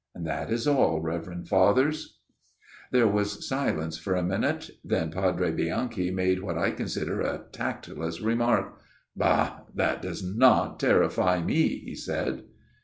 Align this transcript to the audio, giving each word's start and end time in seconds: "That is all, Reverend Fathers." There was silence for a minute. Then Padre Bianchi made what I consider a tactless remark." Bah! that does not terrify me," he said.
"That 0.31 0.49
is 0.51 0.67
all, 0.67 0.99
Reverend 0.99 1.47
Fathers." 1.47 2.17
There 2.91 3.07
was 3.07 3.47
silence 3.47 3.99
for 3.99 4.15
a 4.15 4.23
minute. 4.23 4.71
Then 4.83 5.11
Padre 5.11 5.51
Bianchi 5.51 6.09
made 6.09 6.41
what 6.41 6.57
I 6.57 6.71
consider 6.71 7.21
a 7.21 7.43
tactless 7.51 8.19
remark." 8.19 8.79
Bah! 9.23 9.59
that 9.75 10.01
does 10.01 10.23
not 10.23 10.79
terrify 10.79 11.43
me," 11.43 11.77
he 11.81 11.93
said. 11.93 12.45